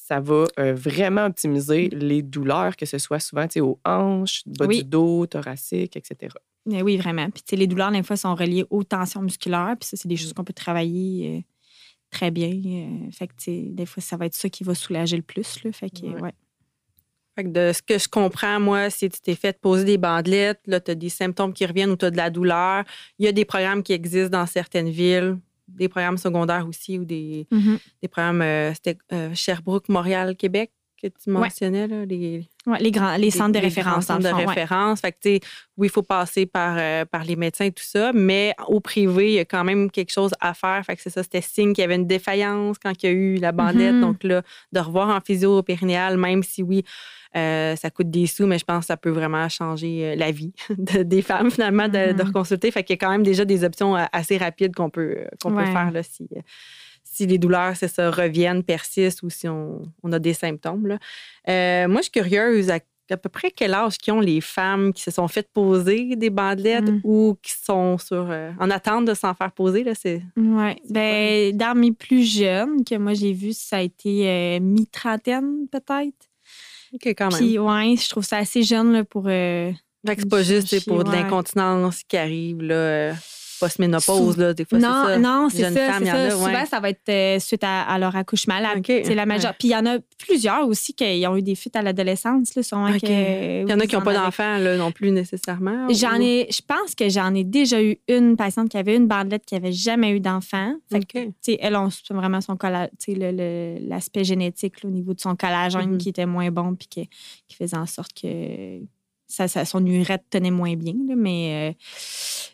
[0.05, 1.99] ça va euh, vraiment optimiser mmh.
[1.99, 6.35] les douleurs, que ce soit souvent aux hanches, bas du dos, thoracique, etc.
[6.67, 7.29] Mais oui, vraiment.
[7.31, 9.77] Puis les douleurs, des fois, sont reliées aux tensions musculaires.
[9.79, 11.41] Puis ça, c'est des choses qu'on peut travailler euh,
[12.11, 12.51] très bien.
[12.51, 15.63] Euh, fait que, des fois, ça va être ça qui va soulager le plus.
[15.63, 15.73] Là.
[15.73, 16.33] Fait que, ouais.
[17.37, 19.99] Fait que de ce que je comprends, moi, c'est que tu t'es fait poser des
[19.99, 22.85] bandelettes, là, tu as des symptômes qui reviennent ou tu as de la douleur.
[23.19, 27.05] Il y a des programmes qui existent dans certaines villes des programmes secondaires aussi ou
[27.05, 27.79] des, mm-hmm.
[28.03, 30.73] des programmes, euh, c'était euh, Sherbrooke, Montréal, Québec
[31.11, 32.49] que tu mentionnais, là, les,
[32.81, 34.07] les, grands, les centres de référence.
[34.07, 35.01] Centres de référence.
[35.01, 35.45] Fait que,
[35.77, 39.33] oui, il faut passer par, euh, par les médecins et tout ça, mais au privé,
[39.33, 40.83] il y a quand même quelque chose à faire.
[40.85, 43.13] Fait que c'est ça, c'était signe qu'il y avait une défaillance quand il y a
[43.13, 43.95] eu la bandette.
[43.95, 44.01] Mm-hmm.
[44.01, 46.85] Donc là, de revoir en physio périnéal, même si oui,
[47.37, 50.31] euh, ça coûte des sous, mais je pense que ça peut vraiment changer euh, la
[50.31, 52.27] vie des femmes, finalement, de, mm-hmm.
[52.27, 52.71] reconsulter.
[52.71, 55.65] Fait qu'il y a quand même déjà des options assez rapides qu'on peut, qu'on peut
[55.65, 56.29] faire là, si,
[57.13, 60.87] si les douleurs, c'est ça, reviennent, persistent ou si on, a des symptômes.
[60.87, 61.89] Là.
[61.89, 62.79] moi, je suis curieuse à
[63.11, 66.31] à peu près quel âge qui ont les femmes qui se sont faites poser des
[66.31, 67.01] bandelettes mm.
[67.05, 69.85] ou qui sont sur, en attente de s'en faire poser?
[69.85, 70.73] Là, c'est, oui.
[70.89, 76.31] Ben, dans mes plus jeunes que moi j'ai vu, ça a été mi-trentaine peut-être.
[76.95, 77.39] OK, quand même.
[77.39, 79.25] Puis, ouais, je trouve ça assez jeune là, pour.
[79.27, 79.73] Euh,
[80.05, 83.15] c'est pas juste pour de l'incontinence qui arrive, là.
[83.63, 85.19] Euh, post-ménopause, là, des fois, non, ça.
[85.19, 85.99] Non, c'est ça.
[85.99, 86.31] C'est ça.
[86.31, 88.59] Souvent, ça va être euh, suite à, leur accouchement.
[88.59, 88.75] La,
[89.15, 89.55] la majeure.
[89.59, 92.55] Puis il y en a plusieurs aussi qui ont eu des fuites à l'adolescence.
[92.55, 92.63] Là,
[93.03, 95.89] il y en a qui n'ont pas d'enfants non plus nécessairement.
[95.91, 99.45] J'en ai, je pense que j'en ai déjà eu une patiente qui avait une bandelette
[99.45, 100.75] qui n'avait jamais eu d'enfant.
[100.93, 105.99] Elle, on vraiment son l'aspect génétique au niveau de son collagène mm-hmm.
[105.99, 107.09] qui était moins bon puis qui,
[107.49, 108.81] qui faisait en sorte que
[109.33, 110.95] ça, son urètre tenait moins bien.
[111.17, 111.85] mais euh,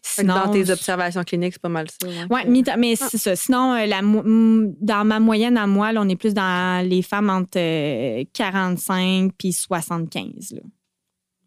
[0.03, 2.09] sinon, dans tes observations cliniques, c'est pas mal ça.
[2.31, 2.41] Oui,
[2.79, 3.09] mais, ah.
[3.11, 3.37] c'est ça.
[3.37, 8.23] Sinon, euh, la, dans ma moyenne à moi, on est plus dans les femmes entre
[8.33, 10.53] 45 puis 75.
[10.53, 10.61] Là.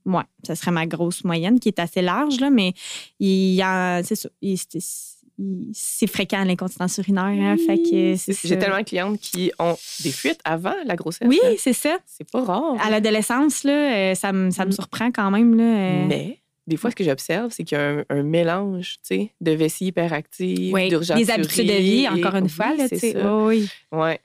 [0.05, 2.73] Ouais, ça serait ma grosse moyenne qui est assez large, là, mais
[3.19, 4.29] il y a, c'est ça
[5.73, 7.23] c'est fréquent l'incontinence urinaire.
[7.23, 11.27] Hein, J'ai tellement de clientes qui ont des fuites avant la grossesse.
[11.27, 11.53] Oui, hein.
[11.57, 11.97] c'est ça.
[12.05, 12.75] C'est pas rare.
[12.79, 14.73] À l'adolescence, là, euh, ça, me, ça me mm.
[14.73, 15.55] surprend quand même.
[15.55, 16.05] Là, euh.
[16.07, 20.73] Mais des fois, ce que j'observe, c'est qu'il y a un, mélange de vessie hyperactive,
[20.73, 22.75] oui, Des habitudes de vie, encore une fois.
[22.75, 23.37] Là, c'est ça.
[23.37, 23.67] oui.
[23.91, 24.19] Ouais,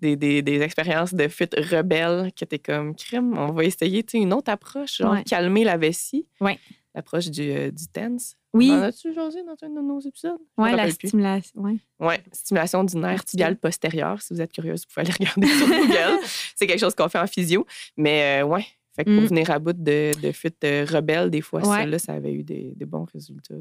[0.00, 3.36] Des, des, des, expériences de fuite rebelles qui étaient comme crime.
[3.36, 6.26] On va essayer une autre approche, genre calmer la vessie.
[6.40, 6.52] Oui.
[6.94, 8.37] L'approche du, euh, du TENS.
[8.58, 8.72] Oui.
[8.72, 10.38] En as-tu José, dans un de nos épisodes?
[10.56, 11.60] Oui, la stimulation.
[11.60, 14.20] Oui, ouais, stimulation du nerf tibial postérieur.
[14.20, 16.20] Si vous êtes curieuse, vous pouvez aller regarder sur Google.
[16.56, 17.66] c'est quelque chose qu'on fait en physio.
[17.96, 19.26] Mais euh, ouais, fait que pour mm.
[19.26, 22.42] venir à bout de, de fuites euh, rebelles, des fois, ça, là, ça avait eu
[22.42, 23.54] des, des bons résultats.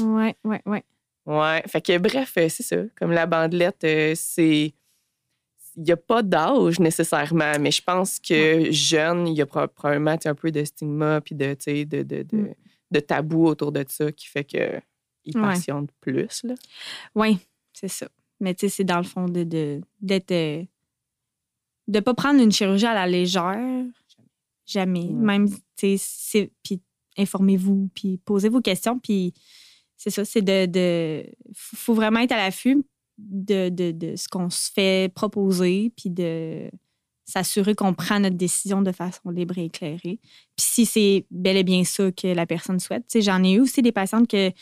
[0.00, 0.78] Oui, oui, oui.
[1.26, 2.76] Ouais, fait que bref, euh, c'est ça.
[2.96, 4.74] Comme la bandelette, c'est.
[5.76, 10.16] Il n'y a pas d'âge nécessairement, mais je pense que jeune, il y a probablement
[10.24, 12.54] un peu de stigma puis de, de, de, de, mm
[12.94, 16.46] de tabou autour de ça qui fait qu'ils passionnent plus.
[17.14, 17.38] Oui,
[17.72, 18.06] c'est ça.
[18.40, 19.42] Mais tu sais, c'est dans le fond de,
[20.00, 20.28] d'être.
[20.28, 20.64] De, euh,
[21.86, 23.84] de pas prendre une chirurgie à la légère.
[24.66, 25.08] Jamais.
[25.10, 26.80] Même, tu sais, puis
[27.18, 29.34] informez-vous, puis posez vos questions, puis
[29.96, 30.66] c'est ça, c'est de.
[30.66, 32.84] de faut vraiment être à l'affût
[33.18, 36.70] de, de, de ce qu'on se fait proposer, puis de
[37.24, 40.18] s'assurer qu'on prend notre décision de façon libre et éclairée.
[40.56, 43.04] Puis si c'est bel et bien ça que la personne souhaite.
[43.20, 44.52] J'en ai eu aussi des patientes que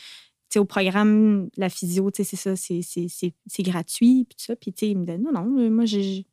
[0.59, 4.55] au programme, la physio, c'est ça, c'est gratuit, puis tout ça.
[4.55, 5.85] Puis, ils me disent, non, non, euh, moi,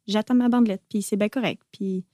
[0.06, 1.62] j'attends ma bandelette, puis c'est bien correct.
[1.72, 2.04] Puis,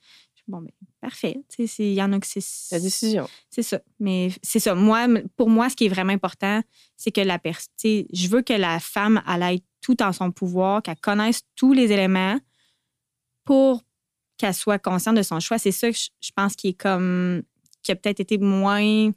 [0.46, 1.40] bon, ben, parfait.
[1.59, 2.40] Il y en a que c'est.
[2.72, 3.29] La décision.
[3.50, 3.81] C'est ça.
[3.98, 4.74] Mais c'est ça.
[4.74, 6.62] Moi, pour moi, ce qui est vraiment important,
[6.96, 7.72] c'est que la personne.
[7.85, 11.92] Je veux que la femme, elle ait tout en son pouvoir, qu'elle connaisse tous les
[11.92, 12.38] éléments
[13.44, 13.83] pour
[14.38, 15.59] qu'elle soit consciente de son choix.
[15.59, 17.42] C'est ça que je pense qui est comme
[17.83, 19.11] qui a peut-être été moins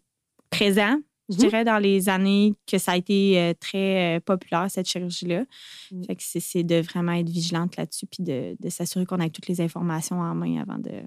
[0.50, 0.98] présent
[1.32, 1.40] je Mhm.
[1.42, 5.44] dirais, dans les années que ça a été euh, très euh, populaire, cette chirurgie-là.
[5.92, 6.06] Mhm.
[6.06, 9.30] Fait que c'est- c'est de vraiment être vigilante là-dessus puis de, de s'assurer qu'on a
[9.30, 11.04] toutes les informations en main avant de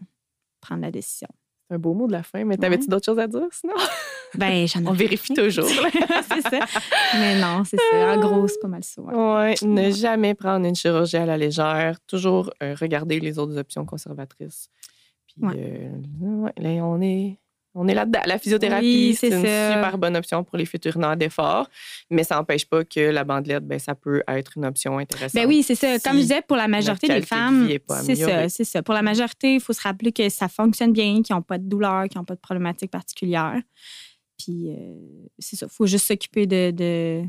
[0.60, 1.26] prendre la décision.
[1.72, 3.74] Un beau mot de la fin, mais t'avais-tu d'autres choses à dire sinon?
[4.34, 5.66] Ben, j'en ai On vérifie toujours.
[5.68, 6.60] c'est ça.
[7.18, 8.14] Mais non, c'est ça.
[8.14, 9.02] En gros, c'est pas mal ça.
[9.02, 9.14] ouais.
[9.14, 11.98] Ouais, ne jamais prendre une chirurgie à la légère.
[12.06, 14.70] Toujours euh, regarder les autres options conservatrices.
[15.26, 15.90] Puis euh,
[16.56, 17.38] là, on est,
[17.74, 18.20] on est là-dedans.
[18.26, 19.72] La physiothérapie, Oui, c'est une ça.
[19.74, 21.68] super bonne option pour les futurs nerfs d'effort,
[22.10, 25.34] mais ça n'empêche pas que la bandelette, ben, ça peut être une option intéressante.
[25.34, 25.98] Ben oui, c'est ça.
[25.98, 27.68] Si Comme je disais, pour la majorité des femmes,
[28.04, 28.82] c'est ça, c'est ça.
[28.82, 31.68] Pour la majorité, il faut se rappeler que ça fonctionne bien, qu'ils n'ont pas de
[31.68, 33.60] douleur, qu'ils n'ont pas de problématiques particulières.
[34.38, 34.94] Puis, euh,
[35.38, 35.66] c'est ça.
[35.70, 36.70] Il faut juste s'occuper de.
[36.72, 37.24] de-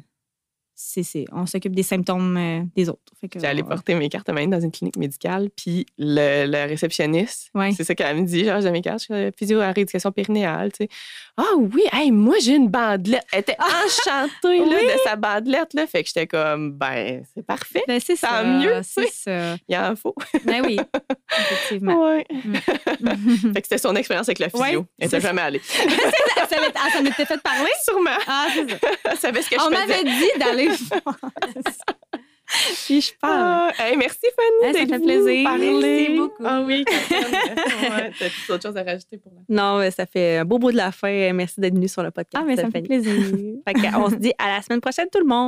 [0.76, 3.00] c'est, on s'occupe des symptômes euh, des autres.
[3.44, 7.72] Allé on- porter mes cartes main dans une clinique médicale, puis le, le réceptionniste, Ouais.
[7.76, 10.72] c'est ça qu'elle me dit, genre, j'ai mes cartes, je suis physio à rééducation périnéale,
[10.72, 10.90] tu sais.
[11.38, 13.24] Ah oui, hey, moi, j'ai une bandelette.
[13.32, 14.86] Elle était enchantée là, Oui.
[14.88, 15.88] de sa bandelette, là.
[15.88, 17.84] Fait que j'étais comme, ben, c'est parfait.
[17.88, 18.44] Ben, c'est Tant ça.
[18.44, 19.56] mieux, C'est ça.
[19.68, 20.14] Il en faut.
[20.46, 20.78] Ben oui,
[21.40, 22.10] effectivement.
[22.14, 22.26] Ouais.
[23.54, 24.62] fait que c'était son expérience avec la physio.
[24.64, 25.60] Ouais, Elle n'était jamais allée.
[25.64, 25.84] ça,
[26.50, 27.70] ça m'était- ah, ça m'était fait parler?
[27.84, 28.10] Sûrement.
[28.28, 28.78] Ah, c'est ça.
[29.12, 29.88] Elle savait ce que On je faisais.
[29.88, 31.20] m'avait dit d'aller voir.
[32.86, 33.34] Puis je parle.
[33.40, 34.78] Ah, hey, merci Fanny.
[34.78, 35.44] Hey, ça fait plaisir.
[35.44, 35.72] parler.
[35.72, 36.44] Merci beaucoup.
[36.46, 40.46] Ah oui, ouais, T'as-tu autre chose à rajouter pour la Non, mais ça fait un
[40.46, 41.34] beau bout de la fin.
[41.34, 42.44] Merci d'être venu sur le podcast.
[42.44, 43.14] Ah, mais ça fait plaisir.
[43.68, 45.48] Fait on se dit à la semaine prochaine, tout le monde.